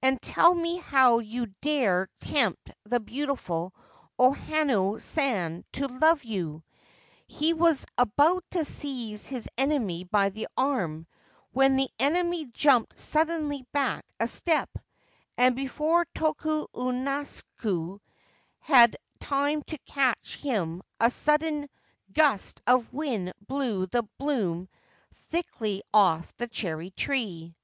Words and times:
And 0.00 0.22
tell 0.22 0.54
me 0.54 0.76
how 0.76 1.18
you 1.18 1.46
dare 1.60 2.08
tempt 2.20 2.70
the 2.84 3.00
beautiful 3.00 3.74
O 4.16 4.32
Hanano 4.32 5.02
San 5.02 5.64
to 5.72 5.88
love 5.88 6.22
you!' 6.22 6.62
He 7.26 7.52
was 7.54 7.84
about 7.98 8.44
to 8.52 8.64
seize 8.64 9.26
his 9.26 9.48
enemy 9.58 10.04
by 10.04 10.28
the 10.28 10.46
arm 10.56 11.08
when 11.50 11.74
the 11.74 11.90
enemy 11.98 12.44
jumped 12.52 13.00
suddenly 13.00 13.66
back 13.72 14.04
a 14.20 14.28
step, 14.28 14.70
and 15.36 15.56
before 15.56 16.06
Tokunosuke 16.14 18.00
had 18.60 18.96
time 19.18 19.62
to 19.64 19.78
catch 19.86 20.36
him 20.36 20.82
a 21.00 21.10
sudden 21.10 21.68
gust 22.12 22.62
of 22.68 22.92
wind 22.94 23.32
blew 23.44 23.86
the 23.88 24.04
bloom 24.18 24.68
thickly 25.16 25.82
off 25.92 26.32
the 26.36 26.46
cherry 26.46 26.92
tree. 26.92 27.56